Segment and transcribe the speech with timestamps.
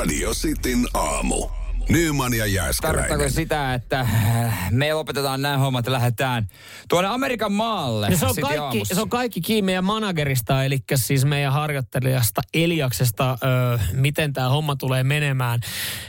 [0.00, 1.59] Radio Cityn aamu.
[1.90, 6.48] Nyman ja Tarkoittaako sitä, että äh, me lopetetaan nämä hommat ja lähdetään
[6.88, 8.08] tuonne Amerikan maalle?
[8.10, 8.94] Ja se, on kaikki, aamussa?
[8.94, 14.76] se on kaikki kiinni meidän managerista, eli siis meidän harjoittelijasta Eliaksesta, ö, miten tämä homma
[14.76, 15.60] tulee menemään.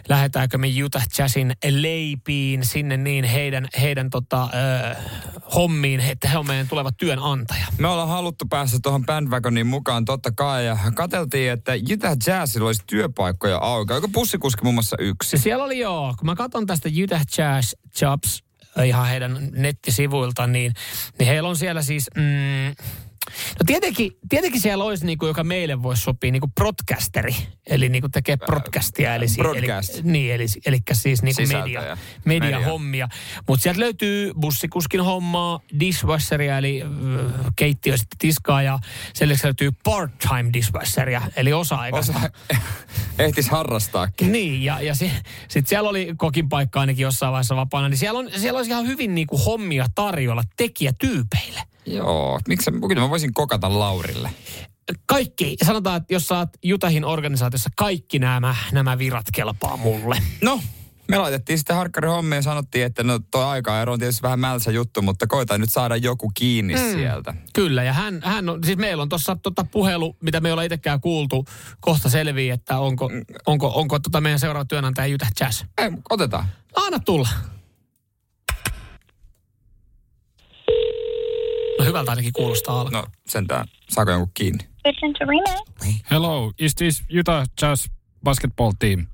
[0.09, 4.95] Lähdetäänkö me Utah Jazzin leipiin sinne niin heidän, heidän tota, ö,
[5.55, 7.65] hommiin, että he on meidän tuleva työnantaja.
[7.77, 12.83] Me ollaan haluttu päästä tuohon bandwagoniin mukaan totta kai ja katseltiin, että Utah Jazzilla olisi
[12.87, 13.93] työpaikkoja auki.
[13.93, 15.35] Onko bussikuski muun muassa yksi?
[15.35, 18.43] Ja siellä oli joo, kun mä katson tästä Utah Jazz Jobs
[18.77, 20.73] ö, ihan heidän nettisivuilta, niin,
[21.19, 22.09] niin heillä on siellä siis...
[22.15, 22.75] Mm,
[23.31, 27.35] No tietenkin, tietenkin siellä olisi, niin kuin, joka meille voisi sopia, niin kuin broadcasteri.
[27.67, 29.15] Eli niin kuin tekee broadcastia.
[29.15, 29.93] Eli, si- broadcast.
[29.93, 31.79] eli, niin, eli, eli siis niin kuin Sisältöjä.
[31.81, 32.39] media, Media.
[32.51, 33.07] mediahommia.
[33.47, 36.89] Mutta sieltä löytyy bussikuskin hommaa, dishwasheria, eli äh,
[37.55, 38.79] keittiö sitten tiskaa, ja
[39.13, 42.17] sen löytyy part-time dishwasheria, eli osa-aikaista.
[42.17, 42.29] Osa,
[43.19, 44.31] ehtis harrastaakin.
[44.31, 48.19] Niin, ja, ja sitten sit siellä oli kokin paikka ainakin jossain vaiheessa vapaana, niin siellä,
[48.19, 51.61] on, siellä olisi ihan hyvin niinku hommia tarjolla tekijätyypeille.
[51.85, 54.29] Joo, miksi kyllä mä voisin kokata Laurille.
[55.05, 60.17] Kaikki, sanotaan, että jos oot Jutahin organisaatiossa, kaikki nämä, nämä virat kelpaa mulle.
[60.41, 60.61] No,
[61.11, 64.71] me laitettiin sitten harkkari hommia ja sanottiin, että no tuo aikaero on tietysti vähän mälsä
[64.71, 66.91] juttu, mutta koitaan nyt saada joku kiinni mm.
[66.91, 67.33] sieltä.
[67.53, 70.63] Kyllä, ja hän, hän on, siis meillä on tuossa tota puhelu, mitä me ei olla
[70.63, 71.45] itsekään kuultu,
[71.79, 73.09] kohta selvii, että onko,
[73.45, 75.63] onko, onko tota meidän seuraava työnantaja Utah Jazz.
[75.77, 76.45] Ei, otetaan.
[76.75, 77.29] Anna tulla.
[81.79, 83.01] No hyvältä ainakin kuulostaa alkaa.
[83.01, 84.67] No sentään, saako jonkun kiinni?
[84.85, 86.01] Arena.
[86.11, 87.87] Hello, is this Utah Jazz
[88.23, 89.05] basketball team?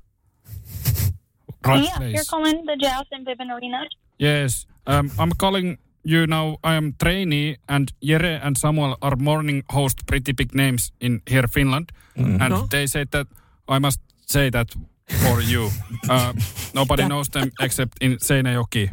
[1.66, 2.14] Right yeah, place.
[2.14, 3.84] you're calling the Jazz and Vivint Arena.
[4.18, 6.58] Yes, um, I'm calling you now.
[6.64, 11.48] I am trainee, and Jere and Samuel are morning host pretty big names in here
[11.48, 12.66] Finland, and No.
[12.70, 13.26] they said that
[13.68, 14.74] I must say that
[15.06, 15.70] for you.
[16.10, 16.32] Uh,
[16.74, 18.90] nobody knows them except in Seinäjoki,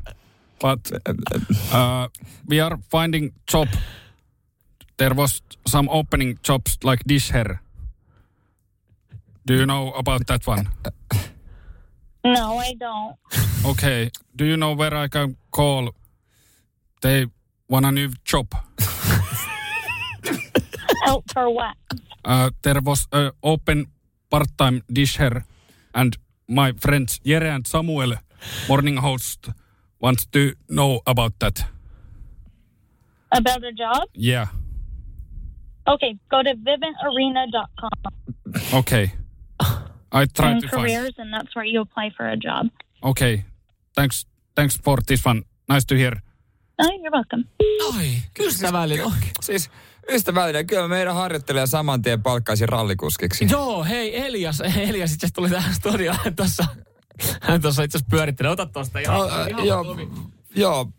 [0.60, 0.92] but
[1.72, 2.08] uh,
[2.50, 3.68] we are finding job.
[4.98, 7.60] There was some opening jobs like this here.
[9.48, 10.68] Do you know about that one?
[12.26, 13.16] No, I don't.
[13.66, 14.10] Okay.
[14.36, 15.92] Do you know where I can call?
[17.02, 17.28] They
[17.70, 18.48] want a new job.
[21.08, 21.76] Oh, for what?
[22.24, 23.86] Uh, there was a open
[24.32, 25.46] part-time dish here,
[25.94, 28.14] and my friends Jere and Samuel,
[28.68, 29.50] morning host,
[30.00, 31.66] wants to know about that.
[33.32, 34.08] About a job?
[34.16, 34.48] Yeah.
[35.88, 37.92] Okay, go to vivintarena.com
[38.74, 39.14] Okay.
[40.24, 40.88] I tried and to find.
[40.88, 42.68] careers, and that's where you apply for a job.
[43.04, 43.44] Okay.
[43.96, 44.28] Thanks.
[44.56, 45.42] Thanks for this one.
[45.70, 46.22] Nice to hear.
[46.80, 47.44] Oh, you're welcome.
[47.96, 48.08] Ai,
[48.40, 49.06] ystävällinen.
[49.06, 49.32] oikein.
[49.42, 49.70] Siis
[50.12, 53.48] ystävällinen, kyllä meidän harjoittelija saman tien palkkaisi rallikuskiksi.
[53.52, 56.66] Joo, hei Elias, Elias itse tuli tähän studioon hän tuossa.
[57.42, 58.52] Hän tuossa itse asiassa pyörittelee.
[58.52, 59.30] Ota tuosta ihan.
[59.42, 59.86] Äh, ihan joo,
[60.56, 60.90] joo,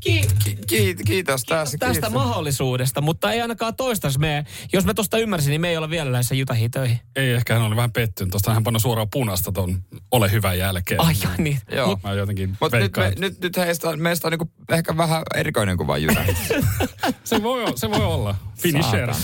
[0.00, 1.78] Ki- ki- kiitos, kiitos tästä.
[1.78, 2.12] tästä kiitos.
[2.12, 6.12] mahdollisuudesta, mutta ei ainakaan toistaiseksi me, jos mä tuosta ymmärsin, niin me ei olla vielä
[6.12, 7.00] lähdössä Jutahiin töihin.
[7.16, 8.30] Ei, ehkä hän oli vähän pettynyt.
[8.30, 11.00] Tuosta hän pannut suoraan punaista ton ole hyvä jälkeen.
[11.00, 11.58] Ai jaa, niin.
[11.72, 11.86] Joo.
[11.88, 15.22] Mut, Mä jotenkin Mutta nyt, me, nyt, nyt heistä, on- meistä on niinku ehkä vähän
[15.34, 16.06] erikoinen kuin vain.
[17.24, 18.34] Se voi, se voi olla.
[18.58, 19.14] Finisher.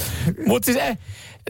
[0.46, 0.98] mut siis eh,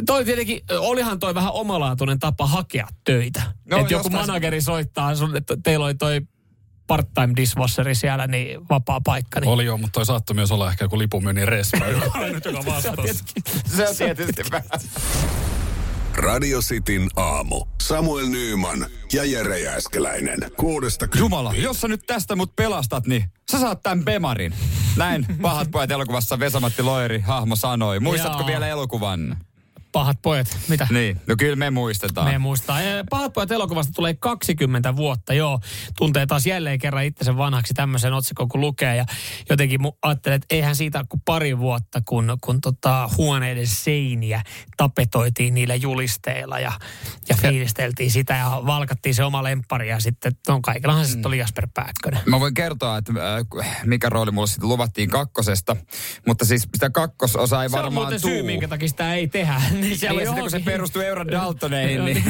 [0.06, 3.42] toi tietenkin, olihan toi vähän omalaatuinen tapa hakea töitä.
[3.70, 6.20] No, että joku manageri soittaa sun, että teillä oli toi
[6.86, 9.40] part-time dishwasheri siellä, niin vapaa paikka.
[9.40, 9.48] Niin.
[9.48, 11.86] Oli joo, mutta toi saattoi myös olla ehkä joku lipunmyynnin respa,
[12.44, 13.24] joka vastasi.
[13.66, 14.42] Se on tietysti.
[16.16, 17.64] Radio Cityn aamu.
[17.82, 20.38] Samuel Nyyman ja Jere Jääskeläinen.
[20.56, 24.54] Kuudesta Jumala, jos sä nyt tästä mut pelastat, niin sä saat tämän Bemarin.
[24.96, 28.00] Näin Pahat pojat elokuvassa Vesamatti Loiri hahmo sanoi.
[28.00, 28.46] Muistatko Joo.
[28.46, 29.36] vielä elokuvan?
[29.94, 30.86] Pahat pojat, mitä?
[30.90, 32.32] Niin, no kyllä me muistetaan.
[32.32, 32.80] Me muistaa.
[32.80, 35.60] Ja Pahat pojat elokuvasta tulee 20 vuotta, joo.
[35.98, 38.96] Tuntee taas jälleen kerran itsensä vanhaksi tämmöisen otsikon, kun lukee.
[38.96, 39.04] Ja
[39.50, 44.42] jotenkin ajattelen, että eihän siitä kuin pari vuotta, kun, kun tota huoneiden seiniä
[44.76, 46.72] tapetoitiin niillä julisteilla ja,
[47.28, 49.88] ja fiilisteltiin sitä ja valkattiin se oma lemppari.
[49.88, 52.20] Ja sitten on kaikillahan se sitten oli Jasper Pääkkönen.
[52.26, 53.12] Mä voin kertoa, että
[53.60, 55.76] äh, mikä rooli mulle sitten luvattiin kakkosesta,
[56.26, 58.18] mutta siis sitä kakkososaa ei Se on varmaan tuu.
[58.18, 59.62] syy, minkä takia sitä ei tehdä.
[59.84, 62.24] Niin siellä Niin, on sitten kun se johonkin- perustuu Euro Daltoneihin, niin...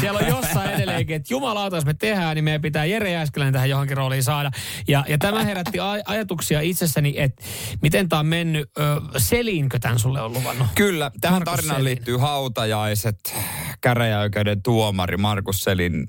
[0.00, 3.70] Siellä on jossain edelleenkin, että jumalauta, jos me tehdään, niin meidän pitää Jere Jääskeläinen tähän
[3.70, 4.50] johonkin rooliin saada.
[4.88, 7.42] Ja, ja tämä herätti aj- ajatuksia itsessäni, että
[7.82, 8.70] miten tämä on mennyt.
[8.78, 10.66] Ö, Selinkö tämän sulle on luvannut?
[10.74, 11.84] Kyllä, tähän Markus tarinaan Selin.
[11.84, 13.34] liittyy hautajaiset,
[13.80, 16.06] käräjäoikeuden tuomari Markus Selin,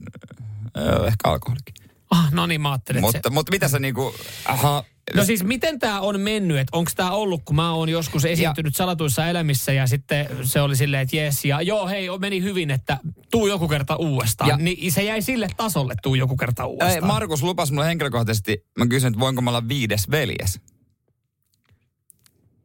[0.78, 1.74] äh, ehkä alkoholikin.
[2.12, 3.34] Ah, no niin, mä ajattelin, Mutta, se...
[3.34, 4.16] mutta mitä sä niinku,
[4.46, 4.84] aha,
[5.16, 6.58] No siis miten tämä on mennyt?
[6.58, 10.76] Että onko tämä ollut, kun mä oon joskus esiintynyt salatuissa elämissä ja sitten se oli
[10.76, 12.98] silleen, että jes ja joo hei, meni hyvin, että
[13.32, 14.50] tuu joku kerta uudestaan.
[14.50, 17.04] Ja- niin se jäi sille tasolle, tuu joku kerta uudestaan.
[17.04, 20.60] Ei, Markus lupas mulle henkilökohtaisesti, mä kysyin, että voinko mä olla viides veljes.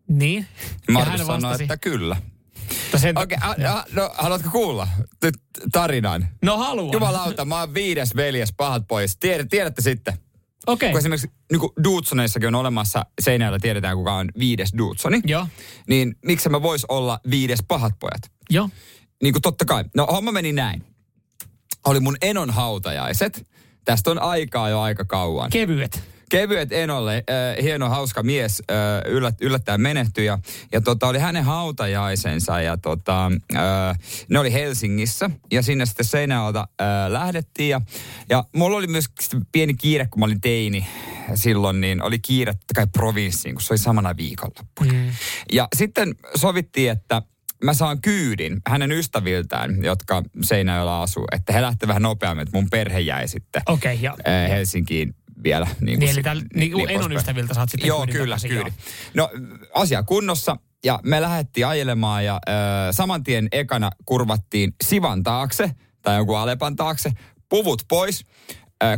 [0.09, 0.47] niin.
[0.87, 2.17] Ja Markus sanoi, vastasi, että kyllä.
[2.97, 4.89] sen, Okei, okay, a, a, no haluatko kuulla
[5.73, 6.29] tarinan?
[6.43, 6.93] No haluan.
[6.93, 9.17] Jumalauta, mä oon viides veljes, pahat pois.
[9.17, 10.19] Tiedät, tiedätte sitten.
[10.67, 10.91] Okei.
[10.91, 15.21] Kun esimerkiksi niin kuin Dudsoneissakin on olemassa, seinällä tiedetään kuka on viides Dudsoni.
[15.25, 15.47] Joo.
[15.89, 18.33] Niin miksi mä vois olla viides pahat pojat?
[18.51, 18.71] Joo.
[19.23, 19.85] Niin kuin totta kai.
[19.97, 20.85] No homma meni näin.
[21.87, 23.47] Oli mun enon hautajaiset.
[23.85, 25.51] Tästä on aikaa jo aika kauan.
[25.51, 26.16] Kevyet.
[26.31, 28.77] Kevyet Enolle, äh, hieno hauska mies, äh,
[29.13, 30.39] yllät, yllättäen menehtyi ja,
[30.73, 36.69] ja tota, oli hänen hautajaisensa ja tota, äh, ne oli Helsingissä ja sinne sitten Seinäjoelta
[36.81, 37.81] äh, lähdettiin ja,
[38.29, 39.07] ja mulla oli myös
[39.53, 40.87] pieni kiire, kun mä olin teini
[41.35, 44.93] silloin, niin oli kiire kai provinssiin, kun se oli samana viikonloppuna.
[44.93, 45.11] Mm.
[45.53, 47.23] Ja sitten sovittiin, että
[47.65, 52.71] mä saan kyydin hänen ystäviltään, jotka Seinäjoella asuu, että he lähtevät vähän nopeammin, että mun
[52.71, 55.67] perhe jäi sitten okay, ja äh, Helsinkiin vielä.
[55.81, 58.73] Niin, Niin, eli tällä- niin kuin enon ystäviltä saat sitten Joo, kyllä, kyydin.
[59.15, 59.31] No,
[59.75, 60.57] asia kunnossa.
[60.85, 62.55] Ja me lähdettiin ajelemaan ja äh,
[62.91, 65.71] saman tien ekana kurvattiin Sivan taakse
[66.03, 67.11] tai jonkun Alepan taakse.
[67.49, 68.25] Puvut pois,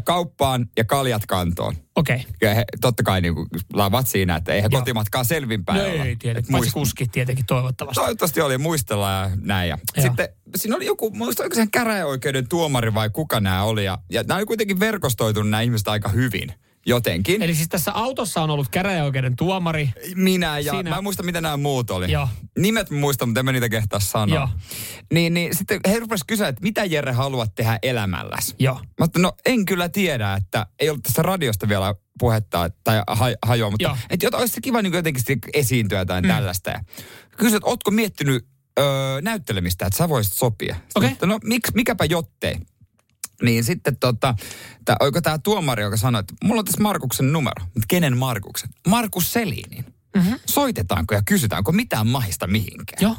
[0.05, 1.75] kauppaan ja kaljat kantoon.
[1.97, 2.17] okei.
[2.17, 2.31] Okay.
[2.43, 3.35] Ja he, totta kai niin
[3.73, 4.81] lavat siinä, että eihän Joo.
[4.81, 6.05] kotimatkaa selvinpäin No olla.
[6.05, 7.95] ei Et tietenkin, muist- kuskit tietenkin toivottavasti.
[8.01, 9.69] Toivottavasti oli muistella ja näin.
[9.69, 10.03] Ja Joo.
[10.07, 13.85] sitten siinä oli joku, muista oliko sen käräjäoikeuden tuomari vai kuka nämä oli.
[13.85, 16.53] Ja, ja nämä oli kuitenkin verkostoitunut nämä ihmiset aika hyvin
[16.87, 17.43] jotenkin.
[17.43, 19.91] Eli siis tässä autossa on ollut käräjäoikeuden tuomari.
[20.15, 22.13] Minä ja Siinä- mä en muista mitä nämä muut oli.
[22.13, 22.29] Joo.
[22.59, 24.35] Nimet mä muistan, mutta en mä niitä kehtaa sanoa.
[24.39, 24.49] Joo.
[25.13, 28.55] Niin, niin sitten he rupesivat kysyä, että mitä Jere haluat tehdä elämälläsi?
[28.59, 28.75] Joo.
[28.75, 33.29] Mä ajattelin, no en kyllä tiedä, että ei ollut tästä radiosta vielä puhetta tai ha-
[33.43, 33.97] hajoa, mutta Joo.
[34.11, 35.23] että jota, olisi se kiva niin jotenkin
[35.55, 36.29] esiintyä tai mm.
[36.29, 36.71] tällaista.
[36.71, 36.81] Ja
[37.37, 38.47] kysyin, että ootko miettinyt
[38.79, 40.77] öö, näyttelemistä, että sä voisit sopia?
[40.95, 41.09] Okei.
[41.09, 42.57] ajattelin, No miksi, mikäpä jottei?
[43.43, 44.35] Niin sitten tota,
[44.85, 47.65] tää, oiko tämä tuomari, joka sanoi, että mulla on tässä Markuksen numero.
[47.65, 48.71] Mutta kenen Markuksen?
[48.89, 49.85] Markus Selinin.
[50.17, 50.39] Mm-hmm.
[50.47, 53.03] Soitetaanko ja kysytäänkö mitään mahista mihinkään?
[53.03, 53.17] Joo.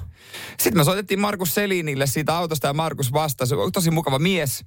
[0.57, 3.55] Sitten me soitettiin Markus Selinille siitä autosta ja Markus vastasi.
[3.73, 4.65] Tosi mukava mies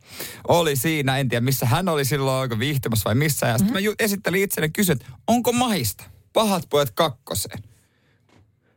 [0.49, 1.19] oli siinä.
[1.19, 3.47] En tiedä missä hän oli silloin, oliko viihtymässä vai missä.
[3.47, 6.05] Ja sitten mä ju- esittelin itselleni ja kysyin, että onko mahista?
[6.33, 7.63] Pahat pojat kakkoseen.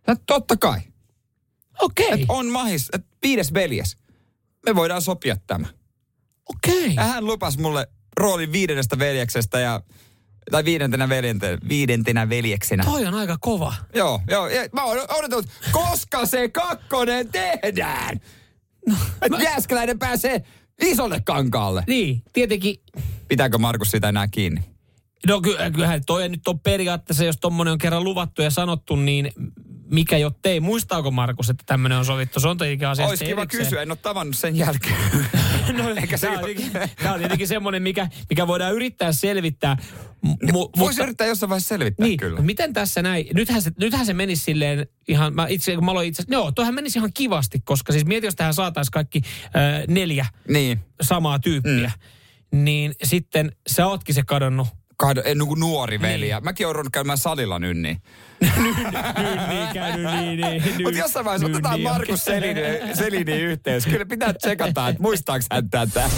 [0.08, 0.80] No, totta kai.
[1.82, 2.12] Okei.
[2.12, 2.90] Että on mahista.
[2.94, 3.98] Että viides veljes.
[4.66, 5.68] Me voidaan sopia tämä.
[6.50, 6.96] Okei.
[6.96, 7.88] Ja hän lupasi mulle
[8.18, 9.82] roolin viidennestä veljeksestä ja
[10.52, 12.84] tai viidentenä, veljentenä, viidentenä veljeksenä.
[12.84, 13.74] Toi on aika kova.
[13.96, 14.48] Joo, joo.
[14.48, 18.20] Ja mä oon odotellut, koska se kakkonen tehdään.
[18.88, 20.42] No, Että Jääskeläinen pääsee
[20.82, 21.84] isolle kankaalle.
[21.88, 22.76] Niin, tietenkin.
[23.28, 24.75] Pitääkö Markus sitä enää kiinni?
[25.28, 29.32] No ky- kyllähän toi nyt on periaatteessa, jos tommonen on kerran luvattu ja sanottu, niin
[29.92, 30.60] mikä jottei.
[30.60, 32.40] Muistaako Markus, että tämmöinen on sovittu?
[32.40, 33.64] Se on tietenkin asiasta Olisi kiva erikseen.
[33.64, 34.96] kysyä, en ole tavannut sen jälkeen.
[35.78, 39.78] No, Eikä se tämä, on tietenkin, tämä on tietenkin semmoinen, mikä, mikä voidaan yrittää selvittää.
[40.22, 42.32] M- mu- Voisi mutta, yrittää jossain vaiheessa selvittää niin, kyllä.
[42.32, 43.26] mutta miten tässä näin?
[43.34, 46.74] Nythän se, nythän se menisi silleen ihan, mä itse, kun mä aloin itse joo, toihan
[46.76, 49.52] menisi ihan kivasti, koska siis mieti, jos tähän saataisiin kaikki äh,
[49.88, 50.80] neljä Niin.
[51.02, 51.92] samaa tyyppiä,
[52.52, 52.64] mm.
[52.64, 54.68] niin sitten sä ootkin se kadonnut.
[54.98, 56.30] Kahdo, en, niin kuin nuori veli.
[56.30, 58.02] Ja mäkin oon ruvennut käymään salilla nynniin.
[58.42, 60.64] niin, käynyt niin, niin.
[60.84, 62.26] Mutta jossain vaiheessa otetaan niin, Markus.
[62.26, 62.62] Selini,
[62.94, 63.86] Selini yhteys.
[63.86, 66.10] Kyllä pitää tsekata, että muistaaks hän tätä.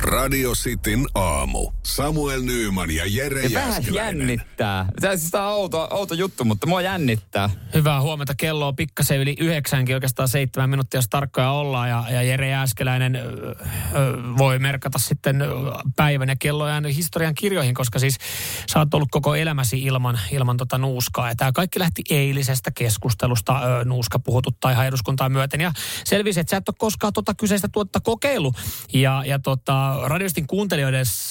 [0.00, 1.72] Radio Cityn aamu.
[1.82, 4.86] Samuel Nyyman ja Jere Ja vähän jännittää.
[5.10, 7.50] On siis on outo, outo juttu, mutta mua jännittää.
[7.74, 8.34] Hyvää huomenta.
[8.36, 11.88] Kello on pikkasen yli yhdeksänkin, oikeastaan seitsemän minuuttia, jos tarkkoja ollaan.
[11.88, 13.56] Ja, ja Jere Jääskeläinen ö, ö,
[14.38, 15.44] voi merkata sitten
[15.96, 18.18] päivän ja kellojen historian kirjoihin, koska siis
[18.72, 21.28] sä oot ollut koko elämäsi ilman, ilman tota nuuskaa.
[21.28, 23.60] Ja tämä kaikki lähti eilisestä keskustelusta.
[23.80, 25.60] Ö, nuuska puhututtaa ihan eduskuntaa myöten.
[25.60, 25.72] Ja
[26.04, 28.56] selvisi, että sä et ole koskaan tota kyseistä tuotta kokeillut.
[28.92, 30.46] Ja, ja tota, radiostin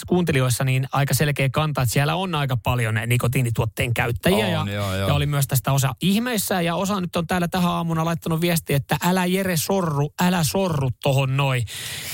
[0.07, 4.61] kuuntelijoissa, niin aika selkeä kanta, että siellä on aika paljon nikotiinituotteen käyttäjiä.
[4.61, 5.07] On, ja, joo, joo.
[5.07, 8.77] ja oli myös tästä osa ihmeissä ja osa nyt on täällä tähän aamuna laittanut viestiä,
[8.77, 11.63] että älä Jere sorru, älä sorru tohon noin.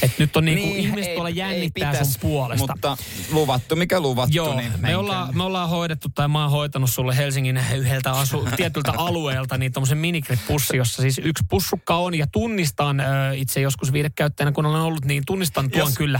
[0.01, 2.67] Että nyt on niinku niin, ihmiset ei- tuolla ei jännittää pitäis, sun puolesta.
[2.73, 2.97] Mutta
[3.31, 7.17] luvattu, mikä luvattu, Joo, niin me ollaan, me ollaan hoidettu tai mä oon hoitanut sulle
[7.17, 12.99] Helsingin yhdeltä asu, tietyltä alueelta niin tommosen minigrip-pussi, jossa siis yksi pussukka on ja tunnistan
[12.99, 13.03] ö,
[13.35, 16.19] itse joskus viidekäyttäjänä, kun olen ollut, niin tunnistan tuon Jos- kyllä.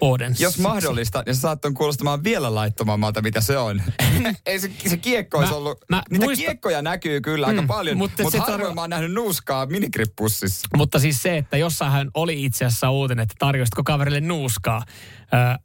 [0.00, 0.42] Odense.
[0.44, 3.82] Jos mahdollista, niin se saattaa kuulostamaan vielä laittomammalta, mitä se on.
[4.46, 5.78] Ei se, se kiekko olisi Mä- ollut...
[5.88, 8.90] mä Niitä muistan- kiekkoja näkyy kyllä aika Mm, paljon, mutta mutta, harvoin tarko- mä oon
[8.90, 10.68] nähnyt nuuskaa minikripussissa.
[10.76, 14.82] Mutta siis se, että jossain oli itse asiassa uutinen, että tarjoisitko kaverille nuuskaa,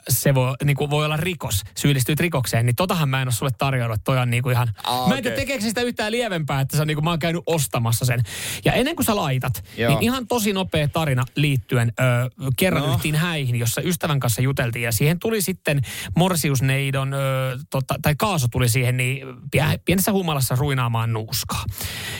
[0.09, 3.51] se voi, niin kuin voi olla rikos, syyllistyt rikokseen, niin totahan mä en ole sulle
[3.57, 4.67] tarjonnut, toi on niin kuin ihan...
[4.83, 7.19] Aa, mä en tiedä, tekeekö sitä yhtään lievempää, että se on niin kuin, mä oon
[7.19, 8.21] käynyt ostamassa sen.
[8.65, 9.89] Ja ennen kuin sä laitat, Joo.
[9.89, 12.93] niin ihan tosi nopea tarina liittyen öö, kerran No.
[12.93, 15.81] yhtiin häihin, jossa ystävän kanssa juteltiin ja siihen tuli sitten
[16.15, 21.63] Morsiusneidon, öö, tota, tai Kaaso tuli siihen, niin pie- pienessä humalassa ruinaamaan nuuskaa.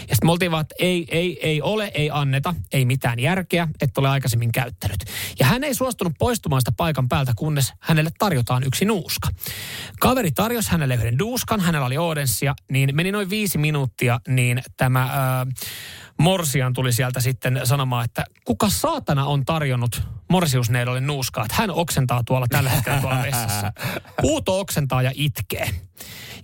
[0.10, 3.68] Ja sitten me oltiin vaan, että ei, ei, ei ole, ei anneta, ei mitään järkeä,
[3.82, 5.04] että ole aikaisemmin käyttänyt.
[5.40, 9.30] Ja hän ei suostunut poistumaan sitä paikan päältä, kunnes hänelle tarjotaan yksi nuuska.
[10.00, 15.02] Kaveri tarjosi hänelle yhden nuuskan, hänellä oli Odenssia, niin meni noin viisi minuuttia, niin tämä
[15.02, 15.46] ää,
[16.20, 22.22] Morsian tuli sieltä sitten sanomaan, että kuka saatana on tarjonnut Morsiusneidolle nuuskaa, että hän oksentaa
[22.26, 23.74] tuolla tällä hetkellä tuolla vessassa.
[24.22, 25.70] Huuto oksentaa ja itkee.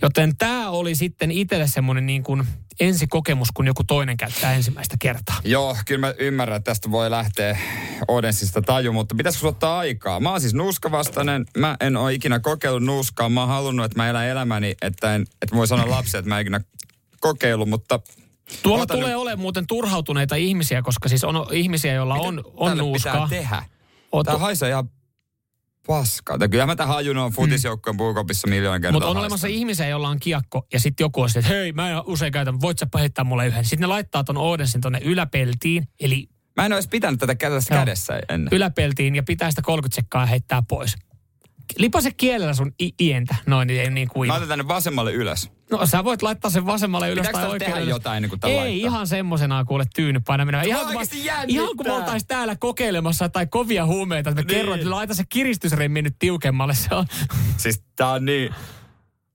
[0.02, 2.48] Joten tämä oli sitten itselle semmoinen niin kuin
[2.80, 5.36] ensikokemus, kun joku toinen käyttää ensimmäistä kertaa.
[5.44, 7.58] Joo, kyllä mä ymmärrän, että tästä voi lähteä
[8.08, 10.20] Odensista taju, mutta pitäisikö ottaa aikaa?
[10.20, 14.10] Mä oon siis nuuskavastainen, mä en ole ikinä kokeillut nuuskaa, mä oon halunnut, että mä
[14.10, 16.62] elän elämäni, että, en, että voi sanoa lapsia, että mä en ikinä
[17.20, 18.00] kokeillut, mutta
[18.64, 22.70] Tuolla Ota tulee nyt- olemaan muuten turhautuneita ihmisiä, koska siis on ihmisiä, joilla on, on
[22.70, 23.28] tälle nuuskaa.
[23.30, 23.64] tehdä.
[24.16, 24.90] Oot- Tää haisee ihan
[25.94, 26.38] paskaa.
[26.52, 29.24] Kyllä mä tämän hajun on futisjoukkojen puukopissa miljoona kertaa Mutta on haistanut.
[29.26, 32.54] olemassa ihmisiä, joilla on kiekko, ja sitten joku on että hei, mä en usein käytä,
[32.62, 33.66] voit sä heittää mulle yhden.
[33.66, 38.20] Sitten ne laittaa ton Odensin tonne yläpeltiin, eli Mä en olisi pitänyt tätä kädessä kädessä
[38.30, 38.50] ennen.
[38.52, 40.96] yläpeltiin, ja pitää sitä 30 sekkaa heittää pois.
[41.78, 44.36] Lipase kielellä sun i- ientä, noin, niin ei niin Mä kuiva.
[44.36, 45.52] otan tänne vasemmalle ylös.
[45.72, 47.90] No sä voit laittaa sen vasemmalle ylös Pitääkö tai oikealle tehdä ylös.
[47.96, 48.76] jotain ennen kuin tää Ei, laittaa?
[48.90, 50.68] ihan semmoisenaan kuule tyyny painaminen.
[50.68, 51.02] Ihan, kun,
[51.48, 54.58] ihan kun me oltais täällä kokeilemassa tai kovia huumeita, että me Niin.
[54.58, 56.74] kerroin, että laita se kiristysremmi nyt tiukemmalle.
[56.76, 57.06] Se on.
[57.58, 58.56] Siis tää on niin...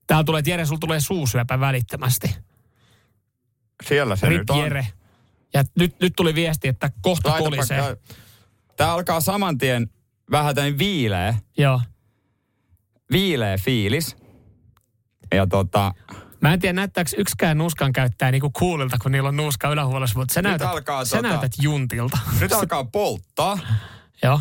[0.07, 2.37] Täällä tulee, Jere, sulla tulee suusyöpä välittömästi.
[3.89, 4.59] Siellä se Rip nyt on.
[4.59, 4.87] Jere.
[5.55, 7.97] Ja nyt, nyt tuli viesti, että kohta kolisee.
[8.77, 9.91] Tää alkaa saman tien
[10.31, 11.81] vähän tämmöinen viileä, Joo.
[13.13, 14.17] Viileä fiilis.
[15.35, 15.93] Ja tota,
[16.41, 20.35] Mä en tiedä, näyttääkö yksikään nuuskan käyttäjä niinku coolilta, kun niillä on nuuska ylähuolessa, mutta
[20.35, 22.19] sä, Nyt näytät, alkaa sä tota- näytät juntilta.
[22.41, 23.59] nyt alkaa polttaa.
[24.23, 24.41] Joo.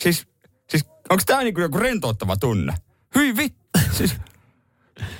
[0.00, 0.26] Siis,
[0.70, 2.74] siis onko tää niinku joku rentouttava tunne?
[3.14, 3.58] Hyi vittu.
[3.92, 4.14] Siis,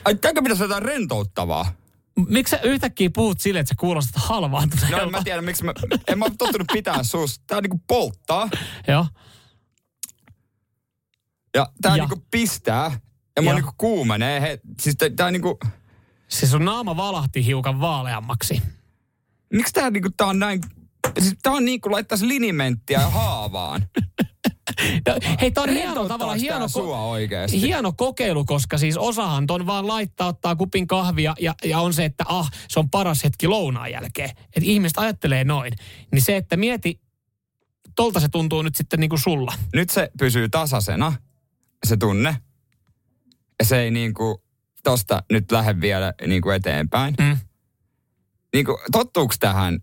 [0.04, 1.72] ai tääkö pitäisi jotain rentouttavaa?
[2.28, 4.96] Miksi sä yhtäkkiä puhut silleen, että sä kuulostat halvaantuneelta?
[4.96, 5.72] No en mä tiedä, miksi mä,
[6.08, 7.44] en mä tottunut pitää suusta.
[7.46, 8.48] Tää niinku polttaa
[8.88, 9.06] Joo.
[11.54, 12.02] Ja tää Ja.
[12.02, 13.00] niinku pistää
[13.36, 13.54] ja Ja.
[13.54, 14.40] niinku kuumenee.
[14.40, 15.58] He, siis tää, tää niinku,
[16.28, 18.62] Se sun naama valahti hiukan vaaleammaksi.
[19.52, 20.60] miksi tää niinku, tää on näin,
[21.18, 23.88] siis tää on niin kuin laittaisi linimenttiä haavaan.
[25.08, 27.60] No, hei, tää on hieno tavallaan tää hieno, oikeesti?
[27.60, 32.04] hieno kokeilu, koska siis osahan ton vaan laittaa, ottaa kupin kahvia ja, ja on se,
[32.04, 34.30] että ah, se on paras hetki lounaan jälkeen.
[34.30, 35.72] Että ihmiset ajattelee noin.
[36.12, 37.00] Niin se, että mieti,
[37.96, 39.52] tolta se tuntuu nyt sitten niin kuin sulla.
[39.74, 41.12] Nyt se pysyy tasaisena,
[41.86, 42.36] se tunne.
[43.58, 44.42] Ja se ei niinku
[44.84, 47.14] tosta nyt lähde vielä niinku eteenpäin.
[47.20, 47.36] Mm.
[48.54, 49.80] Niinku, tottuuko tähän?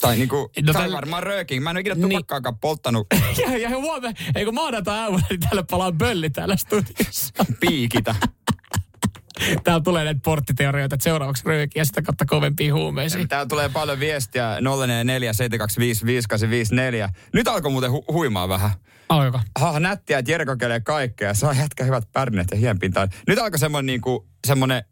[0.00, 1.62] Tai niinku, No tai tällä- varmaan röökin.
[1.62, 2.08] Mä en ole ikinä Niin.
[2.08, 3.06] tupakkaakaan polttanut
[3.42, 7.44] Ja, ja huomenna, ei kun maanantai aamuna, niin täällä palaa bölli täällä studiossa.
[7.60, 8.14] piikitä.
[9.64, 13.28] Täällä tulee näitä porttiteorioita, että seuraavaksi röökiä ja sitä kautta kovempia huumeisiin.
[13.28, 17.08] Täällä tulee paljon viestiä 044 725 5854.
[17.32, 18.70] Nyt alkoi muuten hu- huimaa vähän.
[19.08, 19.40] Alkoiko?
[19.58, 21.34] Ha, nättiä, että Jere kokeilee kaikkea.
[21.34, 23.08] Saa jätkä hyvät pärneet ja hienpintaan.
[23.26, 24.82] Nyt alkoi semmoinen niinku, semmonen,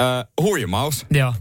[0.00, 0.02] ö,
[0.40, 1.06] huimaus.
[1.10, 1.34] Joo.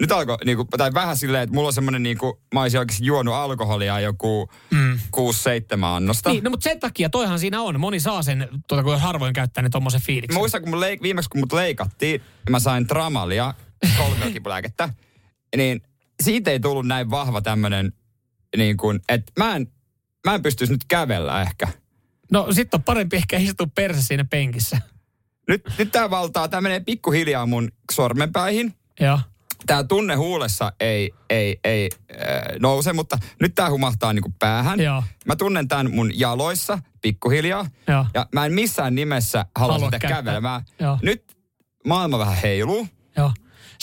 [0.00, 3.34] Nyt alkoi, niinku, tai vähän silleen, että mulla on semmoinen, niinku, mä olisin oikeasti juonut
[3.34, 4.98] alkoholia joku Mm.
[5.16, 6.30] 6-7 annosta.
[6.30, 7.80] Niin, no mutta sen takia, toihan siinä on.
[7.80, 10.40] Moni saa sen, tuota, kun harvoin käyttää ne tommosen Mä fiiliksen.
[10.40, 13.54] muistan, kun mun leik- viimeksi kun mut leikattiin, mä sain tramalia,
[13.98, 14.88] kolmiokipulääkettä,
[15.56, 15.82] niin
[16.22, 17.92] siitä ei tullut näin vahva tämmönen,
[18.56, 19.66] niin kuin, että mä en,
[20.26, 21.68] mä en pystyisi nyt kävellä ehkä.
[22.32, 24.78] No sit on parempi ehkä istua perse siinä penkissä.
[25.48, 28.74] Nyt, nyt tää valtaa, tää menee pikkuhiljaa mun sormenpäihin.
[29.00, 29.18] Joo.
[29.66, 32.18] Tää tunne huulessa ei, ei, ei äh,
[32.60, 34.80] nouse, mutta nyt tää humahtaa niinku päähän.
[34.80, 35.02] Joo.
[35.26, 37.66] Mä tunnen tämän mun jaloissa pikkuhiljaa.
[37.88, 38.06] Joo.
[38.14, 40.62] Ja mä en missään nimessä halua sitä kävelemään.
[40.78, 40.98] Joo.
[41.02, 41.36] Nyt
[41.86, 42.86] maailma vähän heiluu.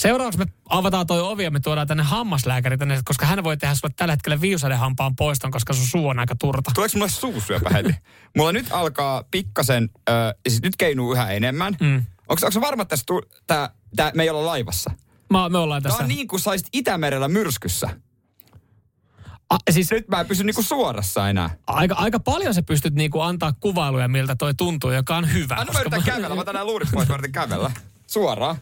[0.00, 3.74] Seuraavaksi me avataan toi ovi ja me tuodaan tänne hammaslääkäri tänne, koska hän voi tehdä
[3.74, 6.70] sulle tällä hetkellä viusadehampaan poiston, koska sun suu on aika turta.
[6.74, 7.94] Tuleeko mulle suusyöpä heti?
[8.36, 11.76] Mulla nyt alkaa pikkasen, ja siis nyt keinuu yhä enemmän.
[11.80, 12.04] Mm.
[12.28, 14.90] Onko, onko varma, että tässä tu, tää, tää, me ei olla laivassa?
[15.30, 16.04] Mä, me ollaan Tämä tässä.
[16.04, 17.88] on niin kuin saisit Itämerellä myrskyssä.
[19.50, 21.50] A, siis Nyt mä en pysy niinku suorassa enää.
[21.66, 25.54] aika, aika paljon sä pystyt niinku antaa kuvailuja, miltä toi tuntuu, joka on hyvä.
[25.54, 27.70] Anna mä yritän kävellä, mä nää luurit pois, mä yritän kävellä.
[28.06, 28.56] Suoraan.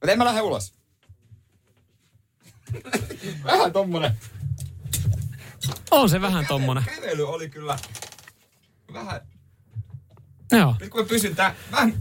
[0.00, 0.74] Mutta en mä lähde ulos.
[3.44, 4.18] Vähän tommonen.
[5.90, 6.84] On se vähän tommonen.
[6.84, 7.78] Kävely oli kyllä
[8.92, 9.20] vähän...
[10.52, 10.74] Joo.
[10.80, 11.54] Nyt kun mä pysyn tää...
[11.72, 11.94] Vähän...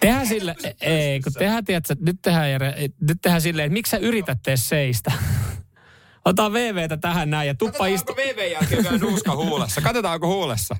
[0.00, 3.96] Tehdään sille, ei, kun tehdään, tiedätkö, nyt tehdään, Jere, nyt tehdään silleen, että miksi sä
[3.96, 5.12] yrität tee seistä?
[6.24, 8.12] Ota VVtä tähän näin ja tuppa Katsotaan, istu.
[8.12, 9.80] onko VV jälkeen vielä nuuska huulessa.
[9.80, 10.76] Katsotaan, onko huulessa.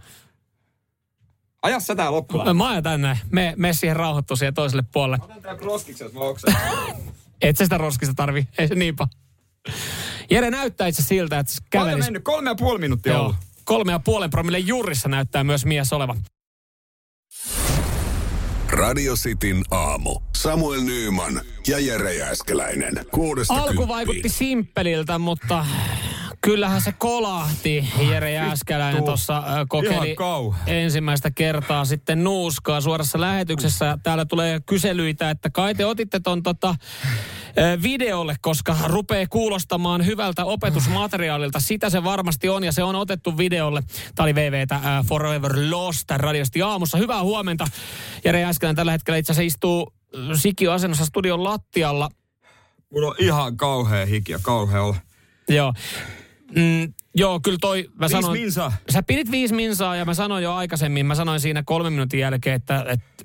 [1.62, 2.56] Aja sä tää loppuun.
[2.56, 3.18] Mä ajan tänne.
[3.30, 5.24] Me, me siihen rauhoittu siihen toiselle puolelle.
[5.24, 6.20] Otan tää roskiksi, jos mä.
[7.42, 8.48] Et sä sitä roskista tarvi.
[8.58, 9.06] Ei se niinpä.
[10.30, 12.24] Jere näyttää itse siltä, että se Paljon mennyt?
[12.24, 13.22] Kolme ja puoli minuuttia Joo.
[13.22, 13.36] ollut.
[13.64, 16.16] Kolme ja puolen promille jurissa näyttää myös mies oleva.
[18.68, 20.20] Radio Cityn aamu.
[20.36, 23.06] Samuel Nyyman ja Jere Jääskeläinen.
[23.10, 23.88] Kuudesta Alku kymppiin.
[23.88, 25.66] vaikutti simppeliltä, mutta
[26.42, 27.88] kyllähän se kolahti.
[28.10, 30.16] Jere Jääskeläinen tuossa kokeili
[30.66, 33.98] ensimmäistä kertaa sitten nuuskaa suorassa lähetyksessä.
[34.02, 36.74] Täällä tulee kyselyitä, että kai te otitte ton tota,
[37.82, 41.60] videolle, koska rupeaa kuulostamaan hyvältä opetusmateriaalilta.
[41.60, 43.82] Sitä se varmasti on ja se on otettu videolle.
[44.14, 46.98] Tämä oli VVtä äh, Forever Lost radiosti aamussa.
[46.98, 47.66] Hyvää huomenta.
[48.24, 49.92] Jere Jääskeläinen tällä hetkellä itse asiassa istuu
[50.34, 52.08] sikioasennossa studion lattialla.
[52.90, 54.96] Mulla on ihan kauhea hiki ja kauhea olla.
[55.48, 55.72] Joo.
[56.56, 58.72] Mm, joo, kyllä toi, mä Viisi sanoin, minsaa.
[58.92, 62.56] sä pidit viisi minsaa ja mä sanoin jo aikaisemmin, mä sanoin siinä kolmen minuutin jälkeen,
[62.56, 63.24] että, että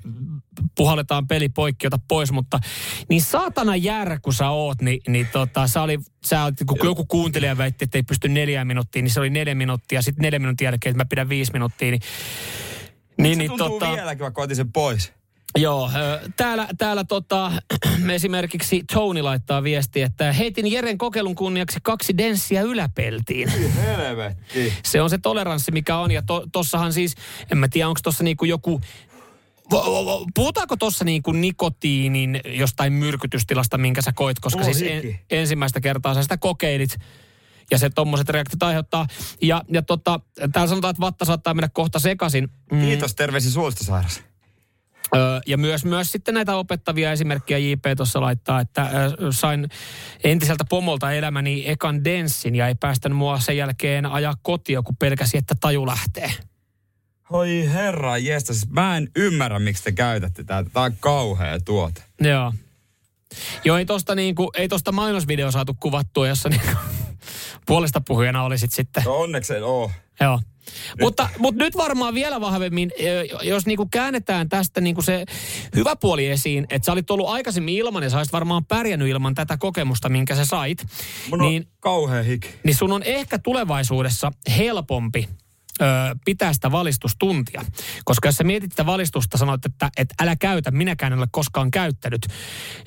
[0.76, 2.58] puhalletaan peli poikki, ota pois, mutta
[3.08, 7.04] niin saatana järä, kun sä oot, niin, niin tota, sä oli, sä olit, kun joku
[7.06, 10.64] kuuntelija väitti, että ei pysty neljään minuuttiin, niin se oli neljä minuuttia, sitten neljän minuutin
[10.64, 12.00] jälkeen, että mä pidän viisi minuuttia, niin,
[13.18, 15.17] niin, se niin tuntuu tota, vieläkin, vaikka otin sen pois.
[15.56, 15.90] Joo,
[16.36, 17.52] täällä, täällä tota,
[18.12, 23.48] esimerkiksi Tony laittaa viestiä, että heitin Jeren kokeilun kunniaksi kaksi denssiä yläpeltiin.
[23.74, 24.72] Helvetti.
[24.84, 26.10] Se on se toleranssi, mikä on.
[26.10, 27.14] Ja to, tossahan siis,
[27.52, 28.80] en mä tiedä, onko tossa niinku joku...
[30.34, 36.14] Puhutaanko tuossa niinku nikotiinin jostain myrkytystilasta, minkä sä koit, koska Oh, siis en, ensimmäistä kertaa
[36.14, 36.90] sä sitä kokeilit
[37.70, 39.06] ja se tommoset reaktiot aiheuttaa.
[39.42, 40.20] Ja, ja tota,
[40.52, 42.48] täällä sanotaan, että vatta saattaa mennä kohta sekaisin.
[42.72, 44.22] Mm, Kiitos, terveisin suolista sairas.
[45.16, 49.68] Ö, ja myös, myös sitten näitä opettavia esimerkkejä JP tuossa laittaa, että ö, sain
[50.24, 55.38] entiseltä pomolta elämäni ekan denssin ja ei päästänyt mua sen jälkeen ajaa kotiin, kun pelkäsi,
[55.38, 56.32] että taju lähtee.
[57.30, 60.70] Oi herra jestä, siis mä en ymmärrä, miksi te käytätte tätä.
[60.70, 62.02] Tää on kauhea tuote.
[62.20, 62.52] Joo.
[63.64, 66.68] Joo, ei tosta, niinku, ei tosta mainosvideo saatu kuvattua, jossa niinku,
[67.66, 69.02] puolesta puhujana olisit sitten.
[69.04, 69.90] No onneksi en oo.
[70.20, 70.40] Joo.
[71.00, 72.92] Mutta, mutta nyt varmaan vielä vahvemmin,
[73.42, 75.24] jos niinku käännetään tästä niinku se
[75.76, 79.34] hyvä puoli esiin, että sä olit ollut aikaisemmin ilman ja sä olisit varmaan pärjännyt ilman
[79.34, 80.86] tätä kokemusta, minkä sä sait,
[81.30, 82.48] Mun niin, kauhea hiki.
[82.64, 85.28] niin sun on ehkä tulevaisuudessa helpompi
[85.80, 85.84] ö,
[86.24, 87.64] pitää sitä valistustuntia.
[88.04, 91.70] Koska jos sä mietit sitä valistusta, sanoit, että, että älä käytä, minäkään en ole koskaan
[91.70, 92.26] käyttänyt,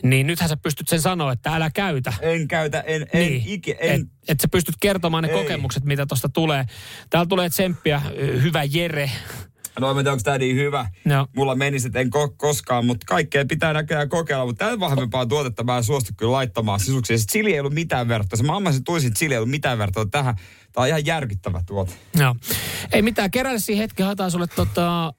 [0.03, 2.13] niin nythän sä pystyt sen sanoa, että älä käytä.
[2.21, 4.01] En käytä, en, en Niin, iki, en.
[4.01, 5.35] Et, et sä pystyt kertomaan ne Ei.
[5.35, 6.65] kokemukset, mitä tuosta tulee.
[7.09, 7.99] Täällä tulee tsemppiä,
[8.41, 9.11] hyvä Jere.
[9.79, 10.89] No en tiedä, onko tää niin hyvä.
[11.05, 11.27] Joo.
[11.35, 14.45] Mulla menisi, että en ko- koskaan, mutta kaikkea pitää näköjään kokeilla.
[14.45, 17.13] Mutta tämän vahvempaa tuotetta mä en suostu kyllä laittamaan sisuksi.
[17.13, 18.37] Ja chili ei ollut mitään vertaa.
[18.37, 20.35] Se mammaisen tuisin chili ei ollut mitään vertaa tähän.
[20.71, 21.93] Tää on ihan järkyttävä tuote.
[22.15, 22.35] Joo.
[22.91, 25.13] Ei mitään, keräile siihen hetki, haetaan sulle tota,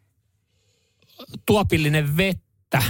[1.46, 2.82] tuopillinen vettä,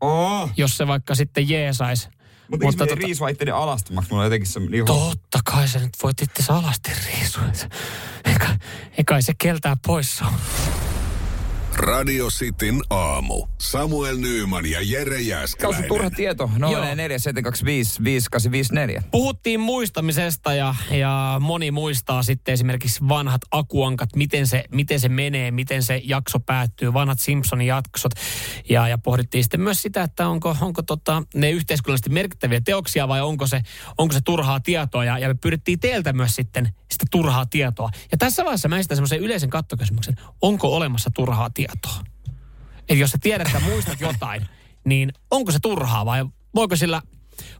[0.00, 0.50] Oh.
[0.56, 2.08] jos se vaikka sitten jeesais.
[2.50, 2.94] Mutta Mutta tota...
[3.00, 4.10] riisua itteni alastomaksi.
[4.10, 7.42] Mulla on jotenkin se niin Totta kai sä nyt voit itse alasti riisua.
[8.24, 8.56] Eikä,
[8.98, 10.20] eikä se keltää pois.
[11.78, 13.46] Radio Cityn aamu.
[13.58, 15.88] Samuel Nyyman ja Jere Kausu Jääskeläinen.
[15.88, 16.50] turha tieto.
[18.98, 19.02] 047255854.
[19.10, 25.50] Puhuttiin muistamisesta ja, ja moni muistaa sitten esimerkiksi vanhat akuankat, miten se, miten se menee,
[25.50, 28.12] miten se jakso päättyy, vanhat Simpsonin jaksot.
[28.68, 33.20] Ja, ja pohdittiin sitten myös sitä, että onko, onko tota, ne yhteiskunnallisesti merkittäviä teoksia vai
[33.20, 33.62] onko se,
[33.98, 35.04] onko se turhaa tietoa.
[35.04, 37.90] Ja, ja me pyydettiin teiltä myös sitten sitä turhaa tietoa.
[38.12, 41.67] Ja tässä vaiheessa mä esitän semmoisen yleisen kattokysymyksen, onko olemassa turhaa tietoa?
[42.88, 44.46] Eli jos sä tiedät, että muistat jotain,
[44.84, 47.02] niin onko se turhaa vai voiko sillä,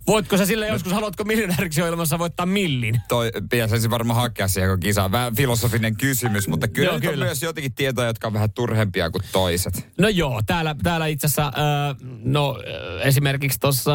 [0.06, 3.00] voitko sä sillä joskus, haluatko miljonääriksi ohjelmassa voittaa millin?
[3.08, 5.12] Toi pitäisi varmaan hakea siihen kun kisaan.
[5.12, 7.24] Vähän filosofinen kysymys, mutta kyllä, Joo, nyt on kyllä.
[7.24, 9.88] myös jotenkin tietoja, jotka on vähän turhempia kuin toiset.
[9.98, 13.92] No joo, täällä, täällä itse asiassa, äh, no äh, esimerkiksi tuossa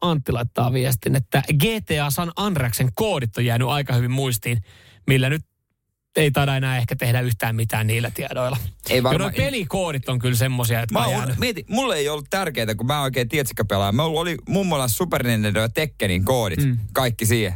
[0.00, 4.62] Antti laittaa viestin, että GTA San Andreasen koodit on jäänyt aika hyvin muistiin,
[5.06, 5.42] millä nyt
[6.16, 8.56] ei taida enää ehkä tehdä yhtään mitään niillä tiedoilla.
[8.90, 11.38] Ei Ja varmaan- nuo pelikoodit on kyllä semmosia, jotka Mä on oon, jäänyt.
[11.38, 13.94] mieti, mulle ei ollut tärkeää, kun mä oikein tietsikö pelaan.
[13.96, 16.78] Mulla oli mummolla Super Nintendo ja Tekkenin koodit, mm.
[16.92, 17.54] kaikki siihen.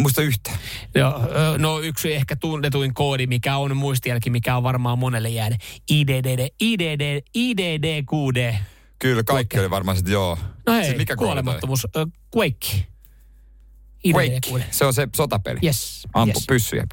[0.00, 0.58] muista yhtään.
[0.94, 1.20] Joo,
[1.58, 5.56] no yksi ehkä tunnetuin koodi, mikä on muistijälki, mikä on varmaan monelle jäädä.
[5.90, 8.54] IDD, IDD, IDD-QD.
[8.98, 10.38] Kyllä, kaikki oli varmaan sitten joo.
[10.66, 11.26] No Siis hei, mikä koodi toi?
[11.26, 11.86] kuolemattomuus.
[11.96, 12.86] Ö, Quake.
[14.14, 14.66] Quake.
[14.70, 15.58] Se on se sotapeli.
[15.64, 16.44] Yes, Ampu yes.
[16.48, 16.86] pyssyjä.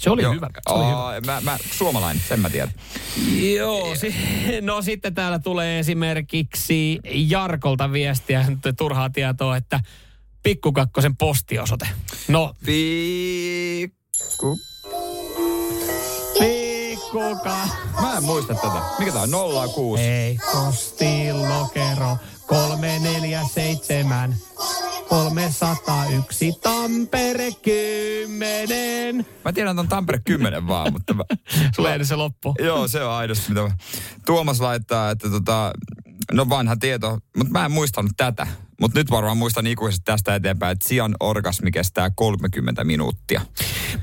[0.00, 0.32] Se oli Joo.
[0.34, 0.48] hyvä.
[0.68, 0.96] Se oli hyvä.
[0.96, 2.74] Aa, Mä, mä, suomalainen, sen mä tiedän.
[3.54, 4.14] Joo, si-
[4.60, 9.80] no sitten täällä tulee esimerkiksi Jarkolta viestiä, nyt turhaa tietoa, että
[10.42, 11.88] Pikkukakkosen postiosoite.
[12.28, 14.58] No, Pikku.
[16.38, 17.68] Pikkuka.
[18.00, 18.82] Mä en muista tätä.
[18.98, 19.70] Mikä tää on?
[19.74, 20.02] 06.
[20.02, 22.16] Ei, postilokero
[22.50, 24.34] 347
[25.08, 29.26] 301 Tampere 10.
[29.44, 31.24] Mä tiedän ton Tampere 10 vaan, mutta mä,
[31.76, 32.54] Sulla ei se loppu.
[32.58, 33.76] Joo, se on aidosti, mitä mä-
[34.26, 35.72] Tuomas laittaa, että tota,
[36.32, 38.46] no vanha tieto, mutta mä en muistanut tätä.
[38.80, 43.40] Mutta nyt varmaan muistan ikuisesti tästä eteenpäin, että sian orgasmi kestää 30 minuuttia.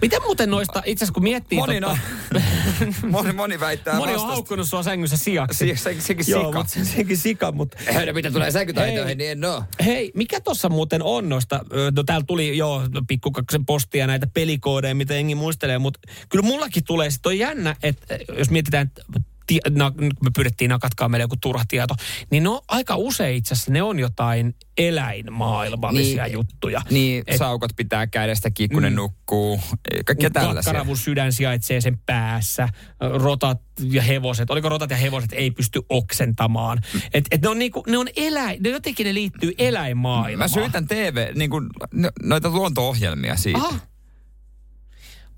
[0.01, 1.57] Miten muuten noista, itse asiassa kun miettii...
[1.57, 1.97] Moni, totta,
[2.33, 2.41] no,
[3.11, 4.33] moni, moni väittää moni on vastasta.
[4.33, 5.67] haukkunut sua sängyssä sijaksi.
[5.67, 6.57] Se, se, sekin Joo, sika.
[6.57, 7.77] mutta se, sekin sika, mutta...
[8.05, 9.63] no, mitä tulee säkytaitoihin, niin en oo.
[9.85, 15.13] Hei, mikä tuossa muuten on noista, no täällä tuli jo pikkukaksen postia näitä pelikoodeja, mitä
[15.13, 15.99] jengi muistelee, mutta
[16.29, 20.69] kyllä mullakin tulee, sit on jännä, että jos mietitään, että ti- na, kun me pyydettiin
[20.69, 21.95] nakatkaa meille joku turha tieto,
[22.31, 26.33] niin no aika usein itse asiassa ne on jotain eläinmaailmallisia Niin.
[26.33, 26.81] juttuja.
[26.89, 28.97] Niin, Et- saukot pitää kädestä, kikkunen Mm.
[28.97, 29.59] nukkuu,
[30.05, 30.61] kaikkea tällaisia.
[30.63, 32.69] Kakkaravun sydän sijaitsee sen päässä.
[33.13, 36.77] Rotat ja hevoset, oliko rotat ja hevoset ei pysty oksentamaan.
[37.13, 40.49] Et, et ne on niinku, ne on eläin, ne jotenkin ne liittyy eläinmaailmaan.
[40.49, 43.59] Mä syytän TV, niin kuin, no- noita luonto-ohjelmia siitä.
[43.59, 43.79] Aha.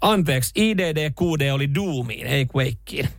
[0.01, 3.09] Anteeksi, IDD-QD oli Doomiin, ei Quakeen.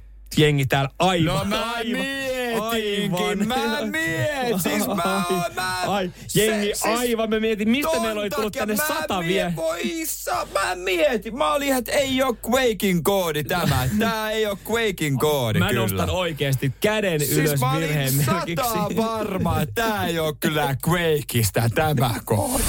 [0.41, 1.51] Jengi täällä aivan.
[1.51, 3.57] No mä aivan, mietinkin, mä
[3.91, 5.83] mietin, siis mä oon, mä...
[5.95, 9.53] Ai, jengi aivan, mä mietin, mistä meillä oli tullut tänne sata vielä.
[9.57, 13.89] Voi sa, mä mietin, mä olin ihan, että ei oo Quakein koodi tämä.
[13.99, 15.81] Tää ei oo Quakein koodi Mä kyllä.
[15.81, 18.65] nostan oikeasti käden Siis ylös mä virheen olin merkiksi.
[18.69, 22.63] sataa varma, että tää ei oo kyllä Quakeista tämä koodi.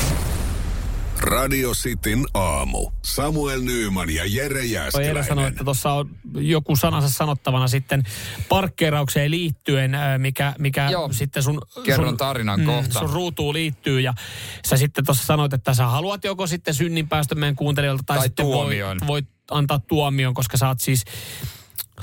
[1.22, 2.92] Radio Cityn aamu.
[3.04, 5.24] Samuel Nyyman ja Jere Jääskeläinen.
[5.24, 8.04] sanoi, että tuossa on joku sanansa sanottavana sitten
[8.50, 11.10] parkkeeraukseen liittyen, ää, mikä, mikä Joo.
[11.14, 13.00] sitten sun, Kerron sun, tarinan kohta.
[13.00, 14.00] sun ruutuun liittyy.
[14.00, 14.14] Ja
[14.68, 18.46] sä sitten tuossa sanoit, että sä haluat joko sitten synninpäästön meidän kuuntelijoilta tai, Tai sitten
[18.46, 18.98] tuomion.
[19.00, 21.04] voit, voit antaa tuomion, koska sä oot siis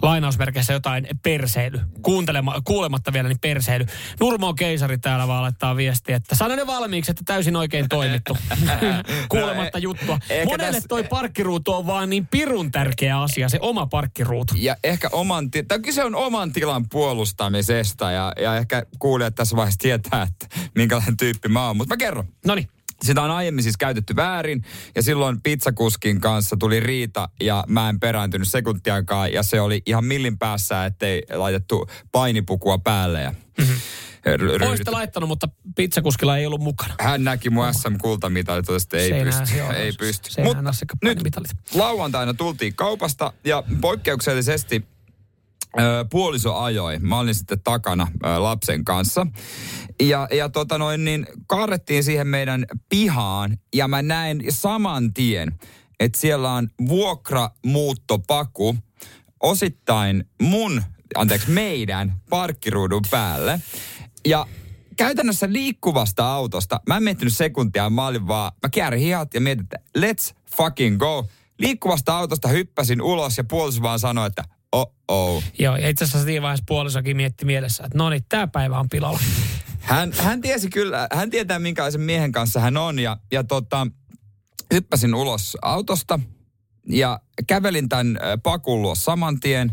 [0.03, 1.81] lainausmerkeissä jotain perseily.
[2.03, 3.87] Kuuntelema, kuulematta vielä, niin perseily.
[4.21, 8.37] Nurmo Keisari täällä vaan laittaa viestiä, että sanon jo valmiiksi, että täysin oikein toimittu.
[9.29, 10.19] Kuulematta No, juttua.
[10.31, 14.55] ehkä Monelle tässä- toi parkkiruutu on vaan niin pirun tärkeä asia, se oma parkkiruutu.
[14.57, 19.57] Ja ehkä oman, ti- tai kyse on oman tilan puolustamisesta ja, ja ehkä kuulijat tässä
[19.57, 21.77] vaiheessa tietää, että minkälainen tyyppi mä oon.
[21.77, 22.25] Mutta mä kerron.
[22.47, 22.69] Noniin.
[23.03, 28.01] Sitä on aiemmin siis käytetty väärin ja silloin pizzakuskin kanssa tuli riita ja mä en
[28.01, 33.77] perääntynyt sekuntiakaan ja se oli ihan millin päässä, ettei laitettu painipukua päälle ja mm-hmm.
[34.69, 36.95] Olisitte laittanut, mutta pizzakuskilla ei ollut mukana.
[37.01, 39.61] hän näki mun SM-kultamitalit, että ei Seinään pysty.
[39.61, 39.75] on.
[39.75, 40.43] Ei pysty.
[40.43, 40.63] Mutta
[41.03, 41.19] nyt
[41.75, 44.87] lauantaina tultiin kaupasta ja poikkeuksellisesti
[46.11, 46.99] puoliso ajoi.
[46.99, 48.07] Mä olin sitten takana
[48.39, 49.27] lapsen kanssa.
[50.03, 55.59] Ja, ja tota noin, niin kaarrettiin siihen meidän pihaan ja mä näin saman tien,
[56.01, 58.77] että siellä on vuokramuuttopaku
[59.41, 60.83] osittain mun,
[61.17, 63.61] anteeksi meidän parkkiruudun päälle.
[64.27, 64.47] Ja
[64.97, 69.65] käytännössä liikkuvasta autosta, mä en miettinyt sekuntia, mä olin vaan, mä käärin hihat ja mietin,
[69.65, 71.29] että let's fucking go.
[71.59, 75.43] Liikkuvasta autosta hyppäsin ulos ja puoliso vaan sanoi, että oh oh.
[75.59, 78.89] Joo, ja itse asiassa siinä vaiheessa puolisokin mietti mielessä, että no niin, tämä päivä on
[78.89, 79.21] pilalla.
[79.79, 83.87] Hän, hän tiesi kyllä, hän tietää minkälaisen miehen kanssa hän on ja, ja tota,
[84.75, 86.21] hyppäsin ulos autosta
[86.89, 89.73] ja kävelin tämän pakun luo saman tien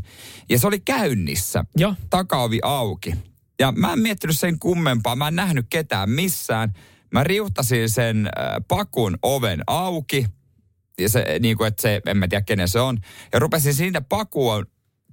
[0.50, 1.66] ja se oli käynnissä.
[1.78, 1.96] Joo.
[2.10, 3.16] Takaovi auki.
[3.60, 6.74] Ja mä en miettinyt sen kummempaa, mä en nähnyt ketään missään.
[7.12, 8.30] Mä riuhtasin sen
[8.68, 10.28] pakun oven auki
[11.00, 12.98] ja se, niin kuin, että se, en mä tiedä kenen se on.
[13.34, 14.66] Ja rupesin siinä pakuun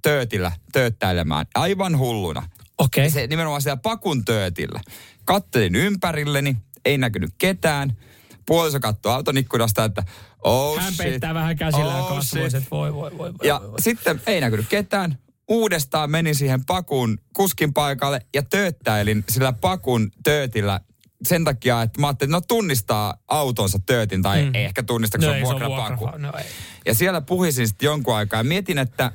[0.03, 2.49] töötillä tööttäilemään aivan hulluna.
[2.77, 3.09] Okei.
[3.09, 4.81] Se nimenomaan siellä pakun töötillä.
[5.25, 7.97] Kattelin ympärilleni, ei näkynyt ketään.
[8.45, 10.03] Puoliso katsoi auton ikkunasta, että
[10.43, 10.97] oh Hän shit.
[10.97, 13.81] peittää vähän käsillä oh kasvoiset, voi, voi, voi, voi, Ja voi, voi.
[13.81, 15.17] sitten ei näkynyt ketään.
[15.47, 20.79] Uudestaan menin siihen pakun kuskin paikalle ja tööttäilin sillä pakun töötillä
[21.25, 24.55] sen takia, että mä ajattelin, että no tunnistaa autonsa töötin tai mm.
[24.55, 25.99] ei ehkä tunnista, kun No se on ei, se on vuokrapaku.
[25.99, 26.19] vuokra.
[26.19, 26.45] No ei.
[26.85, 29.11] Ja siellä puhisin sitten jonkun aikaa ja mietin, että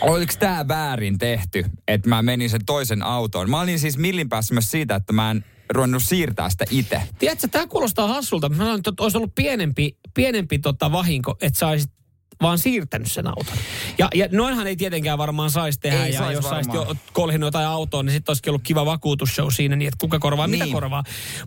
[0.00, 3.50] oliko tämä väärin tehty, että mä menin sen toisen autoon.
[3.50, 7.02] Mä olin siis millin päässä myös siitä, että mä en ruvennut siirtää sitä itse.
[7.18, 8.48] Tiedätkö, tämä kuulostaa hassulta.
[8.48, 11.90] Mä olisi ollut pienempi, pienempi tota vahinko, että saisit
[12.42, 13.56] vaan siirtänyt sen auton.
[13.98, 16.04] Ja, ja noinhan ei tietenkään varmaan saisi tehdä.
[16.04, 16.96] Ei ja sais jos saisit varmaan.
[16.96, 20.46] jo kolhinut jotain autoa, niin sitten olisikin ollut kiva vakuutusshow siinä, niin että kuka korvaa,
[20.46, 20.74] mitä Niin.
[20.74, 21.02] korvaa.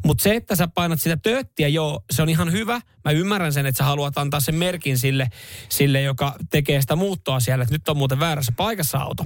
[0.06, 2.82] Mutta se, että sä painat sitä tööttiä, joo, se on ihan hyvä.
[3.06, 5.28] Mä ymmärrän sen, että sä haluat antaa sen merkin sille,
[5.70, 9.26] sille joka tekee sitä muuttoa siellä, että nyt on muuten väärässä paikassa auto.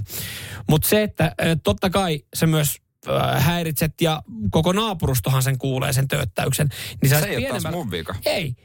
[0.70, 2.76] Mutta se, että totta kai se myös
[3.38, 6.68] häiritset ja koko naapurustohan sen kuulee sen tööttäyksen.
[7.02, 8.14] Niin Se ei ole taas mun vika.
[8.24, 8.56] ei.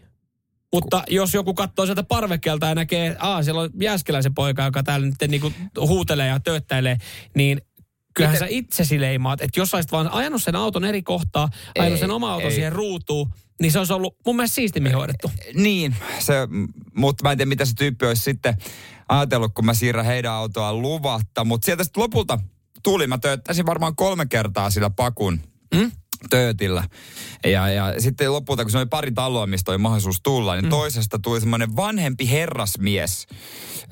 [0.74, 5.06] Mutta jos joku katsoo sieltä parvekkeelta ja näkee, että siellä on Jääskeläisen poika, joka täällä
[5.08, 6.98] nyt niinku huutelee ja tööttäilee,
[7.36, 7.62] niin
[8.14, 9.42] kyllähän Miten- sä itsesi leimaat.
[9.42, 11.50] Että jos olisit vaan ajanut sen auton eri kohtaa,
[11.80, 12.56] ajanut sen oma auton ei.
[12.56, 13.30] siihen ruutuun,
[13.62, 15.32] niin se olisi ollut mun mielestä siistimmin hoidettu.
[15.54, 16.34] Niin, se,
[16.96, 18.58] mutta mä en tiedä, mitä se tyyppi olisi sitten
[19.10, 21.46] ajatellut, kun mä siirrän heidän autoaan luvatta.
[21.46, 22.40] Mutta sieltä sitten lopulta
[22.84, 25.40] tuli, mä tööttäisin varmaan kolme kertaa sillä pakun
[25.76, 25.92] Mm?
[26.30, 26.84] Töötillä.
[27.46, 30.70] Ja, ja sitten lopulta, kun se oli pari taloa, mistä oli mahdollisuus tulla, niin mm.
[30.70, 33.28] toisesta tuli semmoinen vanhempi herrasmies,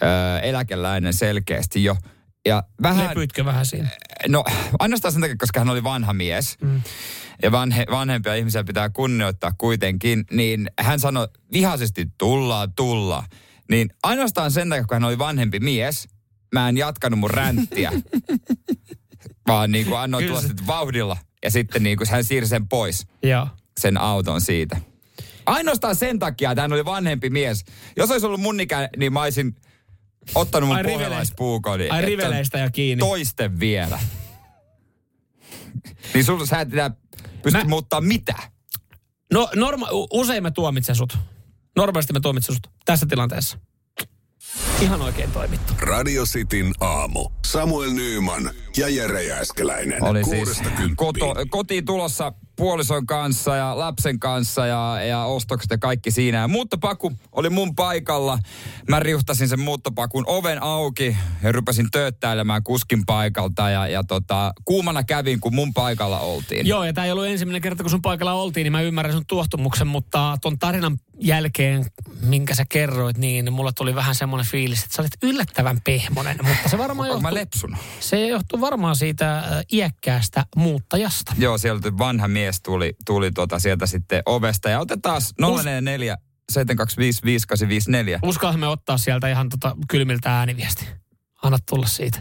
[0.03, 1.97] öö, eläkeläinen selkeästi jo.
[2.45, 3.09] Ja vähän...
[3.09, 3.89] Lepyitkö vähän siinä?
[4.27, 4.43] No
[4.79, 6.57] ainoastaan sen takia, koska hän oli vanha mies.
[6.61, 6.81] Mm.
[7.43, 10.25] Ja vanhe, vanhempia ihmisiä pitää kunnioittaa kuitenkin.
[10.31, 13.23] Niin hän sanoi vihaisesti tullaan, tullaan.
[13.69, 16.07] Niin ainoastaan sen takia, kun hän oli vanhempi mies,
[16.53, 17.91] mä en jatkanut mun ränttiä.
[19.47, 21.17] vaan niin kuin annoin tulla vauhdilla.
[21.45, 23.47] Ja sitten niin kuin hän siirsi sen pois, Joo.
[23.79, 24.77] sen auton siitä.
[25.45, 27.65] Ainoastaan sen takia, että hän oli vanhempi mies.
[27.97, 29.55] Jos olisi ollut mun ikä, niin mä olisin
[30.35, 31.91] ottanut mun Ai riveleistä- pohjalaispuukodin.
[31.91, 32.99] Ai riveleistä jo kiinni.
[32.99, 33.99] Toisten vielä.
[36.13, 36.91] niin sulla sä et enää
[37.41, 38.35] pysty Mä- muuttaa mitä.
[39.33, 41.17] No norma- usein mä tuomitsen sut.
[41.75, 43.57] Normaalisti mä tuomitsen sut tässä tilanteessa.
[44.81, 45.73] Ihan oikein toimittu.
[45.79, 47.29] Radio Cityn aamu.
[47.51, 50.03] Samuel Nyyman ja Jere Jääskeläinen.
[50.03, 50.61] Oli siis
[50.95, 56.37] koto, kotiin tulossa puolison kanssa ja lapsen kanssa ja, ja ostokset ja kaikki siinä.
[56.37, 58.39] Ja muuttopaku oli mun paikalla.
[58.89, 63.69] Mä riuhtasin sen muuttopakun oven auki ja rupesin tööttäilemään kuskin paikalta.
[63.69, 66.67] Ja, ja tota, kuumana kävin, kun mun paikalla oltiin.
[66.67, 69.25] Joo, ja tämä ei ollut ensimmäinen kerta, kun sun paikalla oltiin, niin mä ymmärrän sun
[69.27, 71.85] tuohtumuksen, mutta ton tarinan jälkeen,
[72.21, 76.69] minkä sä kerroit, niin mulla tuli vähän semmoinen fiilis, että sä olit yllättävän pehmonen, mutta
[76.69, 77.79] se varmaan johtuu, lepsunut?
[77.99, 81.33] se johtuu varmaan siitä äh, iäkkäästä muuttajasta.
[81.37, 84.69] Joo, sieltä vanha mies tuli, tuli tota sieltä sitten ovesta.
[84.69, 86.17] Ja otetaan 044
[86.51, 88.19] 725 5854.
[88.23, 90.87] Uskallan me ottaa sieltä ihan tota kylmiltä ääniviesti.
[91.45, 92.19] Anna tulla siitä.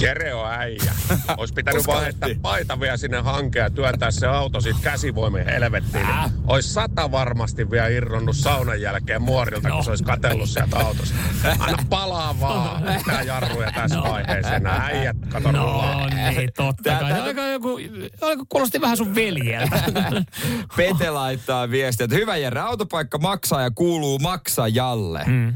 [0.00, 0.92] Jere on äijä.
[1.36, 6.06] Olisi pitänyt vaan heittää paita vielä sinne hankeen ja työntää se auto siitä käsivoimin helvettiin.
[6.06, 11.14] Niin Olisi sata varmasti vielä irronnut saunan jälkeen muorilta, kun se olisi katsellut sieltä autosta.
[11.58, 12.82] Anna palaa vaan.
[13.06, 14.58] Tää jarruja tässä vaiheessa.
[14.58, 16.08] Nämä äijät, kato No rullaa.
[16.08, 17.12] niin, totta kai.
[17.12, 17.78] Aika joku,
[18.20, 19.82] aika kuulosti vähän sun veljeltä.
[20.76, 25.24] Pete laittaa viestiä, että hyvä Jere, autopaikka maksaa ja kuuluu maksajalle.
[25.26, 25.54] Mm.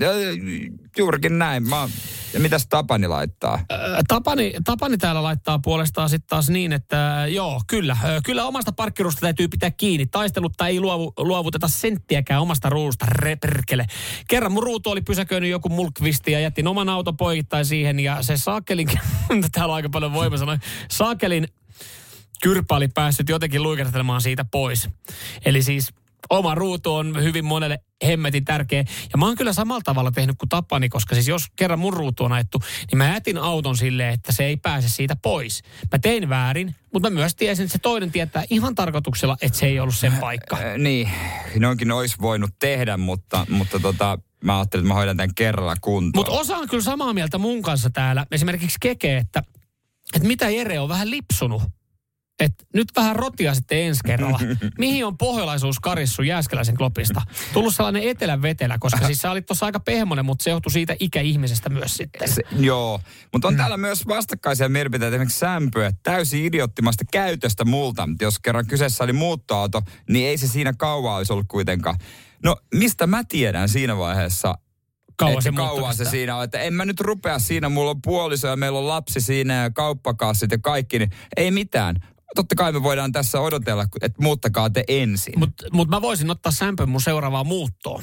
[0.00, 0.10] Ja,
[0.98, 1.68] juurikin näin.
[1.68, 1.88] Mä,
[2.32, 3.64] ja mitäs Tapani laittaa?
[4.08, 7.96] Tapani, Tapani täällä laittaa puolestaan sitten taas niin, että joo, kyllä.
[8.24, 10.06] Kyllä omasta parkkiruusta täytyy pitää kiinni.
[10.06, 13.86] Taistelutta ei luovu, luovuteta senttiäkään omasta ruudusta, reperkele.
[14.28, 18.36] Kerran mun ruutu oli pysäköinyt joku mulkvisti ja jättin oman auton poikittain siihen ja se
[18.36, 18.88] saakelin,
[19.52, 20.58] täällä on aika paljon voimasanoja,
[20.90, 21.48] saakelin
[22.42, 24.88] kyrpä oli päässyt jotenkin luikertelemaan siitä pois.
[25.44, 25.92] Eli siis
[26.30, 28.84] oma ruutu on hyvin monelle hemmetin tärkeä.
[29.12, 32.24] Ja mä oon kyllä samalla tavalla tehnyt kuin Tapani, koska siis jos kerran mun ruutu
[32.24, 32.58] on ajettu,
[32.90, 35.62] niin mä jätin auton silleen, että se ei pääse siitä pois.
[35.92, 39.66] Mä tein väärin, mutta mä myös tiesin, että se toinen tietää ihan tarkoituksella, että se
[39.66, 40.56] ei ollut sen paikka.
[40.56, 41.10] Äh, niin,
[41.58, 46.26] noinkin olisi voinut tehdä, mutta, mutta tota, mä ajattelin, että mä hoidan tämän kerralla kuntoon.
[46.26, 48.26] Mutta osa on kyllä samaa mieltä mun kanssa täällä.
[48.30, 49.42] Esimerkiksi Keke, että,
[50.14, 51.62] että mitä Jere on vähän lipsunut.
[52.40, 54.40] Että nyt vähän rotia sitten ensi kerralla.
[54.78, 57.22] Mihin on pohjalaisuus karissu Jääskeläisen klopista?
[57.52, 60.96] Tullut sellainen etelän vetelä, koska siis sä olit tuossa aika pehmonen, mutta se johtui siitä
[61.00, 62.28] ikäihmisestä myös sitten.
[62.28, 63.00] Se, joo,
[63.32, 65.16] mutta on täällä myös vastakkaisia mielipiteitä.
[65.16, 68.08] Esimerkiksi sämpöä täysin idioottimasta käytöstä multa.
[68.20, 71.96] Jos kerran kyseessä oli muuttoauto, niin ei se siinä kauan olisi ollut kuitenkaan.
[72.44, 74.54] No mistä mä tiedän siinä vaiheessa,
[75.16, 76.44] Kauan se kauan se siinä on.
[76.44, 79.70] Että en mä nyt rupea siinä, mulla on puoliso ja meillä on lapsi siinä ja
[79.70, 81.96] kauppakassit ja kaikki, niin ei mitään.
[82.34, 85.38] Totta kai me voidaan tässä odotella, että muuttakaa te ensin.
[85.38, 88.02] Mutta mut mä voisin ottaa sämpön mun seuraavaan muuttoon.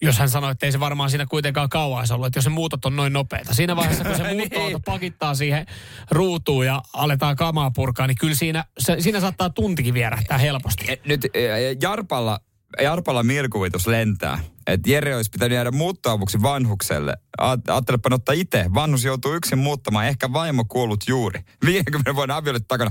[0.00, 2.84] Jos hän sanoi, että ei se varmaan siinä kuitenkaan kauan ollut, että jos se muutot
[2.84, 3.54] on noin nopeita.
[3.54, 5.66] Siinä vaiheessa, kun se muuttoauto pakittaa siihen
[6.10, 10.84] ruutuun ja aletaan kamaa purkaa, niin kyllä siinä, se, siinä saattaa tuntikin vierähtää helposti.
[10.88, 12.40] Et Nyt eh, Jarpalla
[12.82, 14.38] Jarpalla mielikuvitus lentää.
[14.66, 17.14] Että Jere olisi pitänyt jäädä muuttoavuksi vanhukselle.
[17.38, 18.64] Ajattelepa ottaa itse.
[18.74, 20.06] Vanhus joutuu yksin muuttamaan.
[20.06, 21.40] Ehkä vaimo kuollut juuri.
[21.66, 22.90] 50 vuoden avioliiton takana.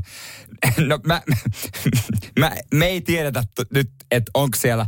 [0.88, 1.22] No mä,
[2.40, 4.86] mä, me ei tiedetä t- nyt, että onko siellä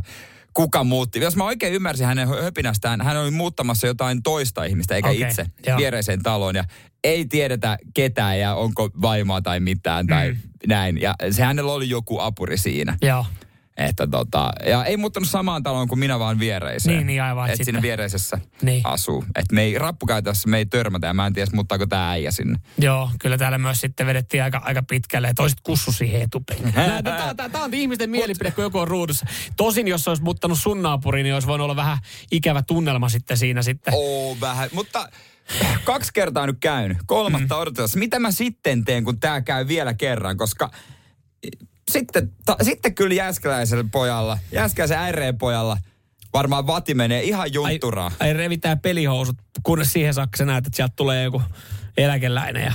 [0.54, 1.20] kuka muutti.
[1.20, 5.20] Jos mä oikein ymmärsin hänen hö- höpinästään, hän oli muuttamassa jotain toista ihmistä, eikä Okei,
[5.20, 5.78] itse, joo.
[5.78, 6.54] viereiseen taloon.
[6.56, 6.64] Ja
[7.04, 10.38] ei tiedetä ketään ja onko vaimoa tai mitään tai Mm.
[10.66, 11.00] näin.
[11.00, 12.96] Ja se hänellä oli joku apuri siinä.
[13.02, 13.26] Joo.
[13.76, 16.96] Että tota, ja ei muuttanut samaan taloon kuin minä vaan viereiseen.
[16.96, 18.80] Niin, niin, aivan, et Että siinä viereisessä Niin.
[18.84, 19.24] asuu.
[19.36, 22.58] Että me ei, rappukäytössä me ei törmätä ja mä en tiedä, muuttaako tämä äijä sinne.
[22.78, 26.74] Joo, kyllä täällä myös sitten vedettiin aika, aika pitkälle ja toiset kussu siihen etupenkkiin.
[27.52, 29.26] Tämä on ihmisten mielipide, kun joku on ruudussa.
[29.56, 31.98] Tosin, jos olisi muuttanut sun naapuriin, niin olisi voinut olla vähän
[32.30, 33.94] ikävä tunnelma sitten siinä sitten.
[33.96, 34.70] Oo, vähän.
[34.72, 35.08] Mutta
[35.84, 36.98] kaksi kertaa nyt käynyt.
[37.06, 37.60] Kolmatta mm.
[37.60, 37.98] odotellessa.
[37.98, 40.36] Mitä mä sitten teen, kun tämä käy vielä kerran?
[40.36, 40.70] Koska
[41.90, 45.78] sitten, ta, sitten kyllä Jääskeläisellä pojalla, Jääskeläisen äireen pojalla,
[46.32, 48.12] varmaan vati menee ihan juntturaan.
[48.20, 51.42] Ai, ai revitään pelihousut, kunnes siihen saakka sä näet, että sieltä tulee joku
[51.96, 52.64] eläkeläinen.
[52.64, 52.72] Ja,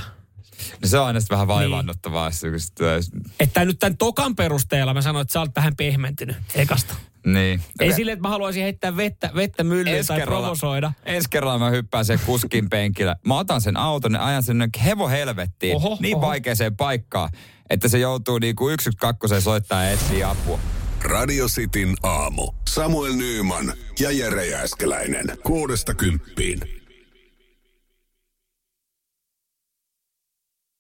[0.81, 2.29] No se on aina vähän vaivannuttavaa.
[2.29, 3.23] Niin.
[3.39, 6.95] että nyt tämän tokan perusteella mä sanoin, että sä olet vähän pehmentynyt ekasta.
[7.25, 7.61] Niin.
[7.79, 10.93] Ei silleen, että mä haluaisin heittää vettä, vettä myllyyn tai provosoida.
[11.05, 13.15] ensi kerralla mä hyppään sen kuskin penkillä.
[13.25, 15.75] Mä otan sen auton ja ajan sen hevo helvettiin.
[15.75, 16.27] Oho, niin oho.
[16.27, 17.29] vaikeeseen paikkaan,
[17.69, 20.59] että se joutuu niinku yksi kakkoseen soittaa ja etsiä apua.
[21.03, 22.51] Radio Cityn aamu.
[22.69, 25.25] Samuel Nyyman ja Jere Jääskeläinen.
[25.43, 26.84] Kuudesta kymppiin.